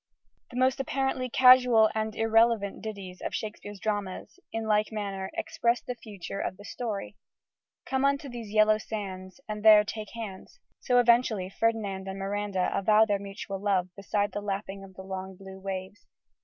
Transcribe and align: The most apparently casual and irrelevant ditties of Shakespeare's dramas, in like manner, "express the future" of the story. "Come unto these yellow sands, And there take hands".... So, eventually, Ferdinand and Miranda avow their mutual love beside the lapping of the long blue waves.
The 0.49 0.57
most 0.57 0.79
apparently 0.79 1.29
casual 1.29 1.91
and 1.93 2.15
irrelevant 2.15 2.81
ditties 2.81 3.21
of 3.21 3.35
Shakespeare's 3.35 3.79
dramas, 3.79 4.39
in 4.51 4.65
like 4.65 4.91
manner, 4.91 5.29
"express 5.37 5.79
the 5.79 5.93
future" 5.93 6.39
of 6.39 6.57
the 6.57 6.65
story. 6.65 7.17
"Come 7.85 8.03
unto 8.03 8.27
these 8.27 8.49
yellow 8.51 8.79
sands, 8.79 9.39
And 9.47 9.63
there 9.63 9.83
take 9.83 10.09
hands".... 10.15 10.59
So, 10.79 10.97
eventually, 10.99 11.51
Ferdinand 11.51 12.07
and 12.07 12.17
Miranda 12.17 12.71
avow 12.75 13.05
their 13.05 13.19
mutual 13.19 13.59
love 13.61 13.89
beside 13.95 14.31
the 14.31 14.41
lapping 14.41 14.83
of 14.83 14.95
the 14.95 15.03
long 15.03 15.35
blue 15.35 15.59
waves. 15.59 16.07